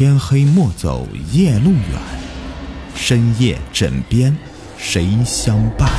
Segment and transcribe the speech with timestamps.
[0.00, 2.00] 天黑莫走夜路远，
[2.94, 4.34] 深夜枕边
[4.78, 5.90] 谁相伴？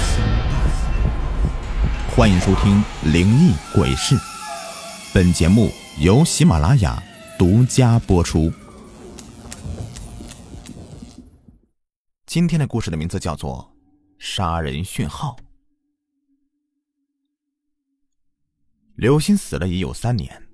[2.10, 2.84] 欢迎收听
[3.14, 4.16] 《灵异鬼事》，
[5.14, 5.69] 本节目
[6.00, 7.00] 由喜马拉雅
[7.37, 8.51] 独家播出。
[12.26, 13.72] 今天的故事的名字叫做
[14.18, 15.38] 《杀人讯号》。
[18.95, 20.48] 刘鑫死了已有三年。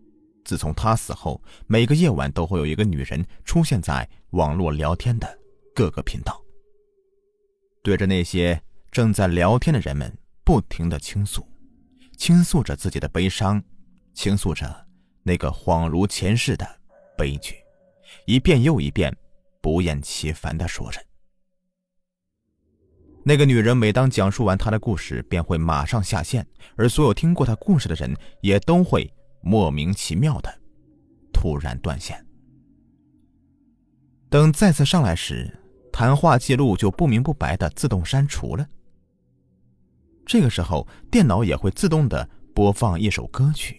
[0.47, 5.27] 自从他死后，每个夜晚都会有一个女人出现在网络聊天的
[5.75, 6.41] 各个频道，
[7.83, 8.57] 对着那些
[8.89, 11.45] 正在聊天的人们不停的倾诉，
[12.15, 13.61] 倾诉着自己的悲伤，
[14.13, 14.87] 倾诉着
[15.21, 16.65] 那个恍如前世的
[17.17, 17.55] 悲剧，
[18.25, 19.13] 一遍又一遍，
[19.59, 21.01] 不厌其烦的说着。
[23.25, 29.13] 那个女人每当讲述完她的故事，便会马上下线，而所有听过她故事的人也都会。
[29.47, 30.53] 莫名其妙的
[31.31, 32.21] 突然断线。
[34.29, 35.57] 等再次上来时，
[35.89, 38.67] 谈话记录就不明不白的自动删除了。
[40.25, 43.75] 这个时候，电脑也会自动的播放一首歌曲，《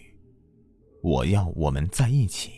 [1.03, 2.49] 我要我们在一起》。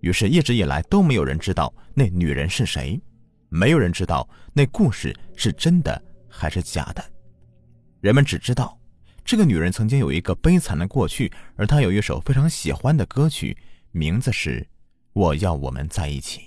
[0.00, 3.00] 于是，一直以来都没有人知道那女人是谁，
[3.48, 7.02] 没有人知道那故事是真的还是假的，
[8.02, 8.77] 人们只知道。
[9.28, 13.54] 这个女人曾经有一个悲惨的过去，而她有一首非常喜欢的歌曲，
[13.90, 14.60] 名字是
[15.12, 16.40] 《我要我们在一起》。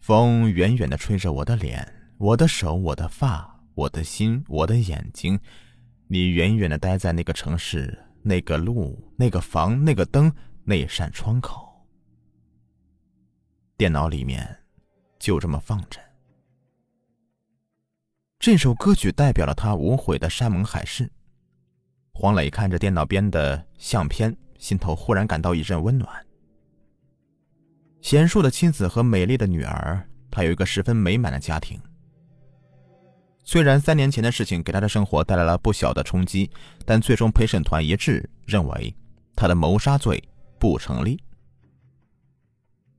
[0.00, 5.38] 风远远的吹着我的脸，我的手，我的发，我的心，我的眼睛。
[6.08, 10.32] 你远远的待在那个城市，那个路，那个房，那个灯，
[10.64, 11.86] 那扇窗口。
[13.76, 14.58] 电脑里面
[15.20, 16.00] 就这么放着。
[18.46, 21.10] 这首歌曲代表了他无悔的山盟海誓。
[22.12, 26.08] 黄磊看着电脑边的相片，心头忽然感到一阵温暖。
[28.00, 31.76] 贤淑的妻子和美丽的女儿，他有一个十分美满的家庭。
[33.42, 36.48] 虽然三年前的事情给他的生活带来了不小的冲击，
[36.84, 38.94] 但最终陪审团一致认为
[39.34, 40.22] 他的谋杀罪
[40.56, 41.20] 不成立。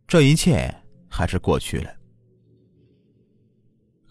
[0.06, 0.76] 这一切
[1.10, 1.94] 还是过去了。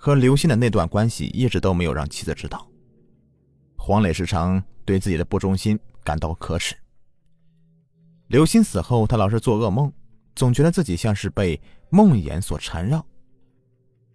[0.07, 2.65] 和刘鑫的那段关系一直都没有让妻子知道。
[3.77, 6.77] 黄磊时常对自己的不忠心感到可耻。
[8.29, 9.93] 刘鑫死后，他老是做噩梦，
[10.37, 13.05] 总觉得自己像是被梦魇所缠绕。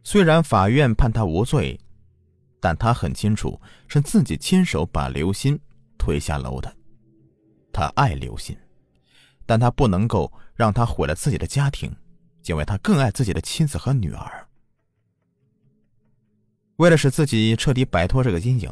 [0.02, 1.78] 虽然法院判他无罪，
[2.62, 3.60] 但他很清楚
[3.90, 5.60] 是自己亲手把刘鑫
[5.98, 6.74] 推下楼的。
[7.74, 8.58] 他爱刘鑫，
[9.46, 11.94] 但他不能够让他毁了自己的家庭，
[12.46, 14.48] 因为他更爱自己的妻子和女儿。
[16.82, 18.72] 为了使自己彻底摆脱这个阴影，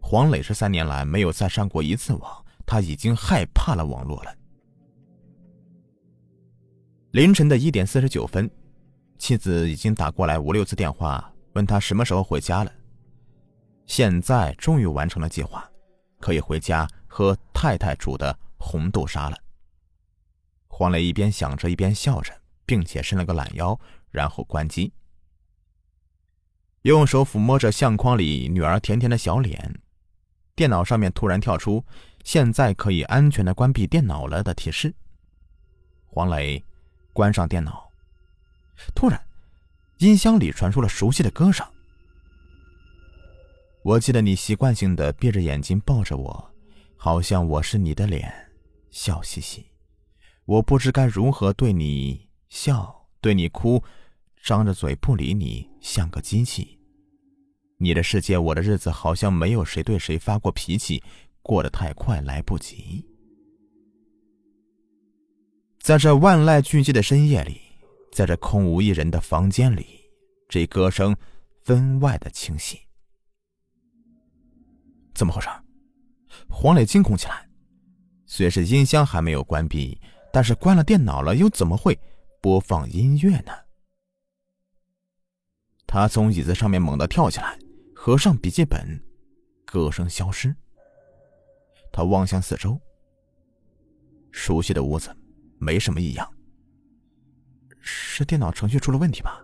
[0.00, 2.44] 黄磊这三年来没有再上过一次网。
[2.64, 4.34] 他已经害怕了网络了。
[7.10, 8.50] 凌晨的一点四十九分，
[9.18, 12.72] 妻子已经打过来五六次电话，问他什么时候回家了。
[13.84, 15.70] 现在终于完成了计划，
[16.18, 19.36] 可以回家喝太太煮的红豆沙了。
[20.68, 22.32] 黄磊一边想着，一边笑着，
[22.64, 23.78] 并且伸了个懒腰，
[24.10, 24.90] 然后关机。
[26.94, 29.74] 用手抚摸着相框里女儿甜甜的小脸，
[30.54, 31.84] 电脑上面突然跳出
[32.22, 34.94] “现在可以安全的关闭电脑了”的提示。
[36.04, 36.64] 黄磊
[37.12, 37.90] 关上电脑，
[38.94, 39.20] 突然，
[39.98, 41.66] 音箱里传出了熟悉的歌声。
[43.82, 46.50] 我记得你习惯性的闭着眼睛抱着我，
[46.96, 48.32] 好像我是你的脸，
[48.92, 49.66] 笑嘻嘻。
[50.44, 53.82] 我不知该如何对你笑，对你哭，
[54.46, 56.78] 张着嘴不理你，像个机器。
[57.78, 61.02] 你的世界，我的日子，好像没有谁对谁发过脾气，
[61.42, 63.04] 过得太快，来不及。
[65.80, 67.60] 在这万籁俱寂的深夜里，
[68.12, 69.84] 在这空无一人的房间里，
[70.48, 71.16] 这歌声
[71.64, 72.78] 分外的清晰。
[75.12, 75.48] 怎么回事？
[76.48, 77.44] 黄磊惊恐起来。
[78.26, 80.00] 虽是音箱还没有关闭，
[80.32, 81.98] 但是关了电脑了，又怎么会
[82.40, 83.52] 播放音乐呢？
[85.96, 87.58] 他从椅子上面猛地跳起来。
[87.94, 89.02] 合上笔记本，
[89.64, 90.54] 歌声消失。
[91.90, 92.78] 他望向四周，
[94.30, 95.08] 熟悉的屋子，
[95.58, 96.30] 没什么异样。
[97.80, 99.42] 是电脑程序出了问题吧？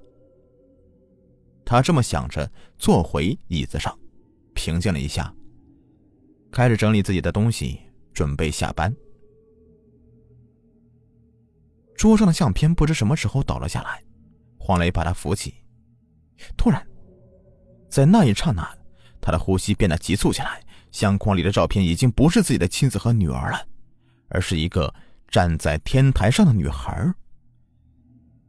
[1.64, 3.98] 他这么想着，坐回椅子上，
[4.52, 5.34] 平静了一下，
[6.50, 7.80] 开始整理自己的东西，
[8.12, 8.94] 准备下班。
[11.96, 14.04] 桌上的相片不知什么时候倒了下来，
[14.58, 15.54] 黄磊把他扶起，
[16.56, 16.86] 突然。
[17.88, 18.66] 在那一刹那，
[19.20, 20.60] 他的呼吸变得急促起来。
[20.90, 23.66] 相框里的照片已经不是自己的妻子和女儿了，
[24.28, 24.94] 而是一个
[25.26, 27.10] 站在天台上的女孩。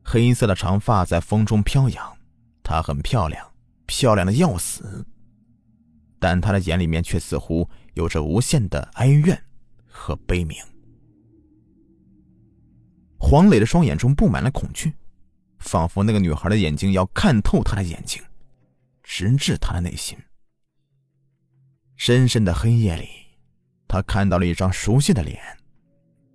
[0.03, 2.17] 黑色的长发在风中飘扬，
[2.61, 3.49] 她很漂亮，
[3.85, 5.05] 漂亮的要死。
[6.19, 9.41] 但她的眼里面却似乎有着无限的哀怨
[9.87, 10.57] 和悲鸣。
[13.17, 14.93] 黄磊的双眼中布满了恐惧，
[15.63, 18.21] 仿佛那个女孩的眼睛要看透他的眼睛，
[19.01, 20.17] 直至他的内心。
[21.95, 23.07] 深深的黑夜里，
[23.87, 25.39] 他看到了一张熟悉的脸，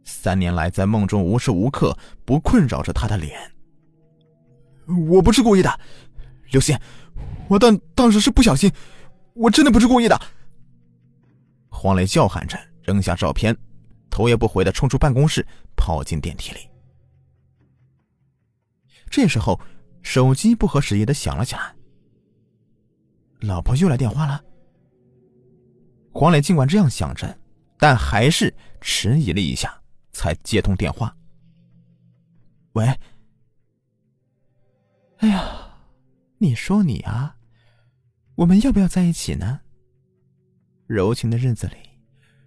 [0.02, 3.38] 三年来在梦中无时无刻不困扰着他的脸。
[5.10, 5.80] 我不是故意的，
[6.50, 6.80] 刘鑫，
[7.48, 8.72] 我当当时是不小心，
[9.34, 10.18] 我真的不是故意的。
[11.68, 13.54] 黄磊叫喊着，扔下照片，
[14.08, 15.46] 头也不回的冲出办公室，
[15.76, 16.60] 跑进电梯里。
[19.10, 19.60] 这时候，
[20.02, 21.74] 手机不合时宜的响了起来。
[23.40, 24.44] 老婆又来电话了。
[26.12, 27.38] 黄磊尽管这样想着，
[27.78, 31.14] 但还是迟疑了一下，才接通电话。
[32.72, 32.84] 喂。
[35.18, 35.78] 哎呀，
[36.38, 37.36] 你说你啊，
[38.36, 39.60] 我们要不要在一起呢？
[40.86, 41.76] 柔情的日子里，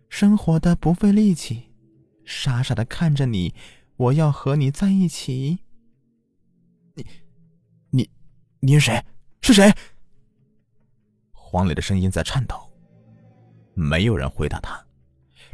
[0.09, 1.69] 生活的不费力气，
[2.25, 3.53] 傻傻的看着你，
[3.97, 5.59] 我要和你在一起。
[6.93, 7.05] 你，
[7.89, 8.09] 你，
[8.59, 9.03] 你是谁？
[9.41, 9.73] 是谁？
[11.31, 12.55] 黄磊的声音在颤抖。
[13.73, 14.85] 没有人回答他，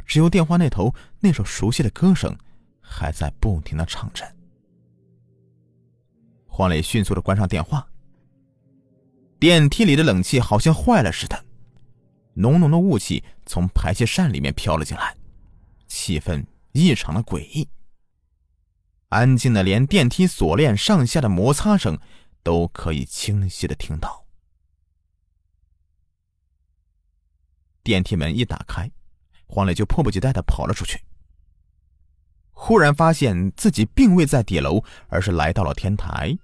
[0.04, 2.36] 只有电话那头那首熟悉的歌声
[2.80, 4.24] 还在不停的唱着。
[6.46, 7.86] 黄磊迅速的关上电话。
[9.38, 11.44] 电梯里的冷气好像坏了似的，
[12.34, 15.16] 浓浓的雾气从排气扇里面飘了进来，
[15.86, 17.68] 气氛异常的诡异。
[19.08, 21.98] 安静的连电梯锁链上下的摩擦声
[22.42, 24.26] 都可以清晰的听到。
[27.82, 28.90] 电梯门一打开，
[29.46, 31.02] 黄磊就迫不及待的跑了出去。
[32.52, 36.36] 忽然发现自己并未在底楼，而是来到了天台。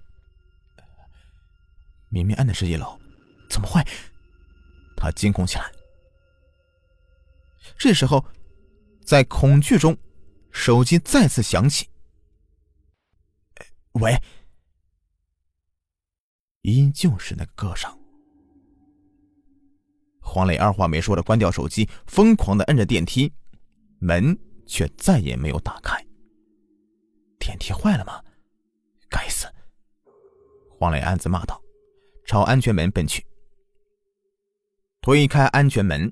[2.09, 2.97] 明明按的是一楼，
[3.49, 3.83] 怎么会？
[4.95, 5.71] 他惊恐起来。
[7.77, 8.25] 这时候，
[9.05, 9.95] 在恐惧中，
[10.51, 11.87] 手机再次响起。
[14.01, 14.13] 喂，
[16.63, 17.89] 依旧是那个歌声。
[20.19, 23.31] 黄磊二话没说的关掉手机，疯狂的摁着电梯，
[23.99, 25.95] 门却再也没有打开。
[27.39, 28.21] 电梯坏了吗？
[29.09, 29.47] 该死！
[30.77, 31.61] 黄磊暗自骂道，
[32.25, 33.25] 朝安全门奔去。
[34.99, 36.11] 推开安全门，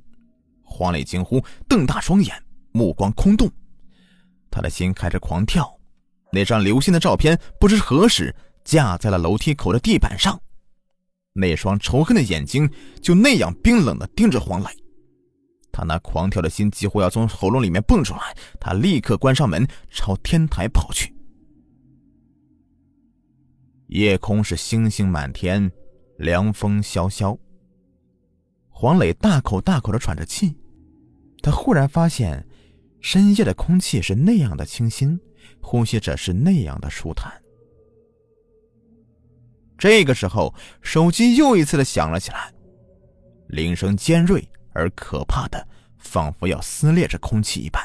[0.63, 2.41] 黄磊惊呼，瞪大双眼，
[2.71, 3.51] 目光空洞，
[4.49, 5.77] 他的心开始狂跳。
[6.33, 10.41] 那张刘星的照片不知何时架在了楼梯口的地板上。
[11.31, 12.67] 那双仇恨的眼睛
[13.01, 14.69] 就那样冰冷的盯着黄磊，
[15.71, 18.35] 他那狂跳的心几乎要从喉咙里面蹦出来。
[18.59, 21.13] 他立刻关上门，朝天台跑去。
[23.87, 25.71] 夜空是星星满天，
[26.17, 27.37] 凉风萧萧。
[28.69, 30.55] 黄磊大口大口的喘着气，
[31.43, 32.47] 他忽然发现，
[33.01, 35.19] 深夜的空气是那样的清新，
[35.61, 37.33] 呼吸着是那样的舒坦。
[39.77, 42.53] 这个时候，手机又一次的响了起来，
[43.47, 45.67] 铃声尖锐而可怕的，
[45.97, 47.83] 仿佛要撕裂着空气一般。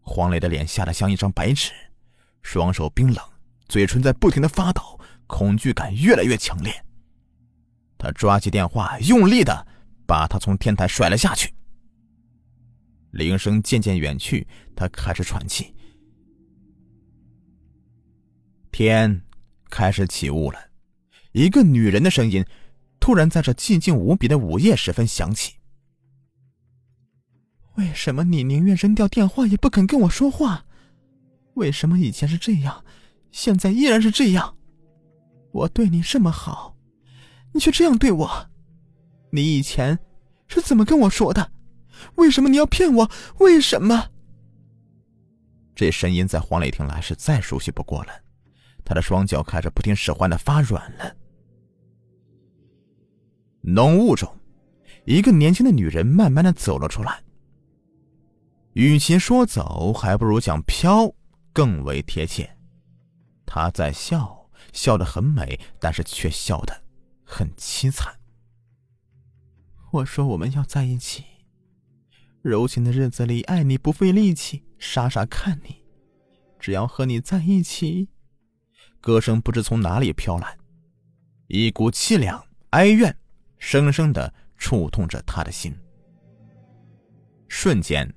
[0.00, 1.72] 黄磊的脸吓得像一张白纸，
[2.42, 3.24] 双手冰冷，
[3.68, 6.72] 嘴唇在不停的发抖，恐惧感越来越强烈。
[7.96, 9.66] 他抓起电话，用力的
[10.06, 11.52] 把他从天台甩了下去。
[13.12, 15.74] 铃声渐渐远去，他开始喘气。
[18.78, 19.20] 天。
[19.68, 20.58] 开始起雾了，
[21.32, 22.44] 一个女人的声音
[23.00, 25.54] 突然在这寂静无比的午夜时分响起
[27.74, 30.64] ：“为什么你宁愿扔掉电话也不肯跟我说话？
[31.54, 32.84] 为什么以前是这样，
[33.32, 34.56] 现在依然是这样？
[35.50, 36.76] 我对你这么好，
[37.52, 38.48] 你却这样对我？
[39.32, 39.98] 你以前
[40.46, 41.50] 是怎么跟我说的？
[42.14, 43.10] 为什么你要骗我？
[43.40, 44.10] 为什么？”
[45.74, 48.27] 这声音在黄磊听来是再熟悉不过了。
[48.88, 51.14] 他的双脚开始不听使唤的发软了。
[53.60, 54.34] 浓雾中，
[55.04, 57.22] 一个年轻的女人慢慢的走了出来。
[58.72, 61.12] 与其说走，还不如讲飘
[61.52, 62.56] 更为贴切。
[63.44, 66.82] 她在笑，笑得很美，但是却笑得
[67.22, 68.18] 很凄惨。
[69.90, 71.24] 我说我们要在一起，
[72.40, 75.84] 柔情的日子里爱你不费力气，傻傻看你，
[76.58, 78.08] 只要和你在一起。
[79.00, 80.56] 歌声不知从哪里飘来，
[81.46, 83.14] 一股凄凉哀怨，
[83.58, 85.74] 深深的触痛着他的心。
[87.48, 88.12] 瞬间，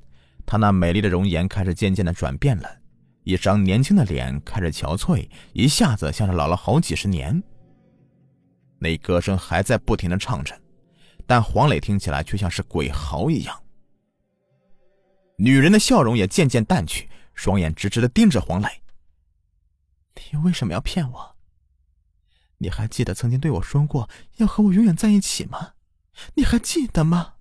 [0.45, 2.69] 她那美丽的容颜开始渐渐的转变了，
[3.23, 7.41] 一张年轻的脸开始憔悴，一下子像是老了好几十年。
[8.79, 10.59] 那歌声还在不停的唱着，
[11.27, 13.57] 但黄磊听起来却像是鬼嚎一样。
[15.37, 18.67] 女人的笑容也渐渐淡去，双眼直直的盯着黄磊。
[20.15, 21.35] 你为什么要骗我？
[22.57, 25.73] 你还记得曾经对我说过要和我永远在一起吗？
[26.35, 27.35] 你还记得吗？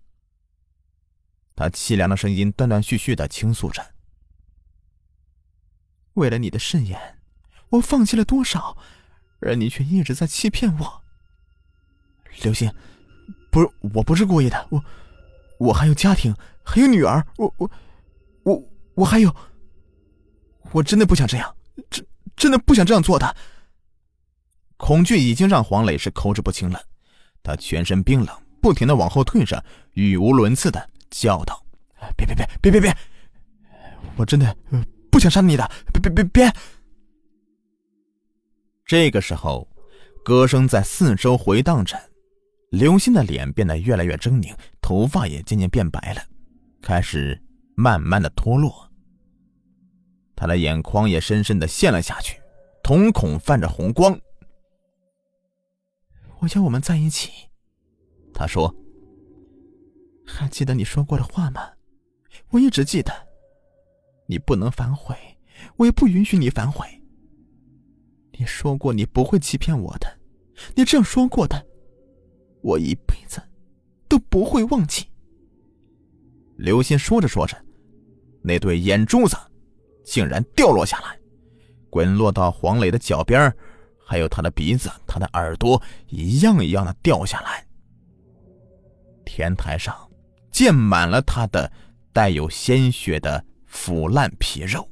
[1.55, 3.95] 他凄凉的声音断断续续的倾诉着。
[6.15, 7.19] 为了你的誓言，
[7.69, 8.79] 我放弃了多少，
[9.41, 11.03] 而你却一直在欺骗我。
[12.43, 12.73] 刘星，
[13.51, 14.83] 不是，我不是故意的，我，
[15.59, 16.35] 我还有家庭，
[16.65, 17.71] 还有女儿，我我
[18.45, 19.35] 我我还有，
[20.73, 21.55] 我真的不想这样，
[21.91, 22.07] 真
[22.41, 23.37] 真的不想这样做的。
[24.79, 26.83] 恐惧已经让黄磊是口齿不清了，
[27.43, 31.63] 他全身冰冷，不停的往后退着，语无伦次的叫道
[32.17, 32.97] ：“别别别别别别！
[34.17, 34.57] 我真的
[35.11, 36.53] 不想杀你的，别别别别！”
[38.87, 39.69] 这个时候，
[40.25, 41.95] 歌声在四周回荡着，
[42.71, 46.23] 刘鑫的脸变得越来越狰狞，头发也渐渐变白了，
[46.81, 47.39] 开始
[47.75, 48.90] 慢慢的脱落，
[50.41, 52.41] 他的眼眶也深深的陷了下去，
[52.83, 54.19] 瞳孔泛着红光。
[56.39, 57.31] 我要我们在一起，
[58.33, 58.75] 他说。
[60.27, 61.69] 还记得你说过的话吗？
[62.49, 63.13] 我一直记得。
[64.25, 65.15] 你不能反悔，
[65.77, 66.87] 我也不允许你反悔。
[68.39, 70.07] 你说过你不会欺骗我的，
[70.75, 71.67] 你这样说过的，
[72.63, 73.43] 我一辈子
[74.09, 75.07] 都不会忘记。
[76.57, 77.63] 刘鑫说着说着，
[78.41, 79.37] 那对眼珠子
[80.05, 81.19] 竟然掉落下来，
[81.89, 83.55] 滚落到黄磊的脚边
[84.05, 87.67] 还有他的鼻子、他的耳朵，一样一样的掉下来。
[89.25, 89.97] 天台上
[90.51, 91.71] 溅满了他的
[92.13, 94.91] 带有鲜血的腐烂皮肉。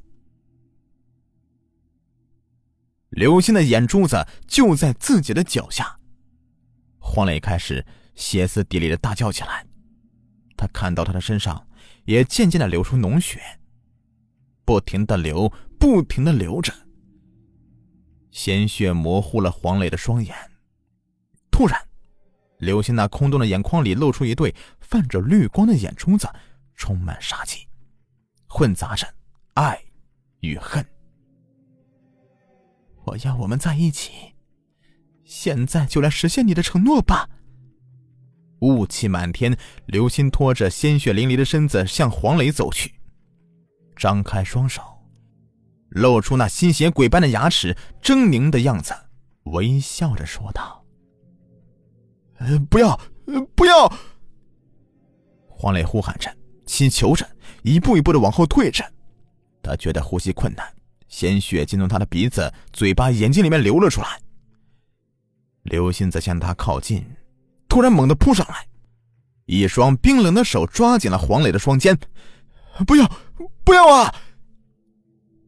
[3.09, 5.99] 刘星的眼珠子就在自己的脚下，
[6.99, 7.85] 黄磊开始
[8.15, 9.65] 歇斯底里的大叫起来。
[10.55, 11.67] 他看到他的身上
[12.05, 13.41] 也渐渐的流出脓血，
[14.69, 16.71] 不停的流，不停的流着。
[18.29, 20.35] 鲜血模糊了黄磊的双眼。
[21.49, 21.75] 突然，
[22.59, 26.29] 刘星那空洞的眼眶里露出一对泛着绿光的眼珠子，
[26.75, 27.67] 充满杀气，
[28.47, 29.11] 混杂着
[29.55, 29.81] 爱
[30.41, 30.85] 与恨。
[33.05, 34.35] 我要我们在一起，
[35.23, 37.27] 现在就来实现你的承诺吧。
[38.59, 39.57] 雾气满天，
[39.87, 42.98] 刘星拖着鲜血淋漓的身子向黄磊走去，
[43.99, 44.81] 张开双手。
[45.89, 48.93] 露出那吸血鬼般的牙齿，狰狞的样子，
[49.45, 50.85] 微笑着说道
[52.39, 52.99] ：“呃，不要，
[53.55, 53.91] 不要！”
[55.49, 56.33] 黄磊呼喊着，
[56.65, 57.27] 祈求着，
[57.63, 58.85] 一步一步的往后退着。
[59.61, 60.65] 他觉得呼吸困难，
[61.07, 64.21] 鲜血竟从他的鼻子、嘴巴、眼睛里面流了出来。
[65.63, 67.03] 刘鑫则向他靠近，
[67.67, 68.67] 突然猛地扑上来，
[69.47, 71.99] 一双冰冷的手抓紧了黄磊的双肩。
[72.85, 73.11] “不要，
[73.63, 74.13] 不要啊！”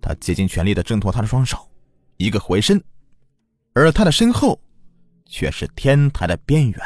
[0.02, 1.58] 他竭尽全力的挣脱他的双手，
[2.18, 2.84] 一个回身，
[3.74, 4.60] 而他的身后，
[5.26, 6.80] 却是天台的边缘。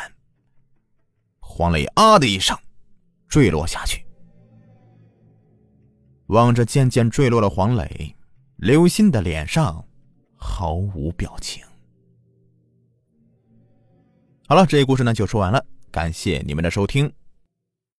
[1.39, 2.57] 黄磊啊的一声，
[3.29, 4.05] 坠落下去。
[6.27, 8.15] 望着渐渐坠落的黄磊，
[8.57, 9.85] 刘鑫的脸上
[10.35, 11.63] 毫无表情。
[14.47, 17.11] 好了，这一故事呢就说完了，感谢你们的收听。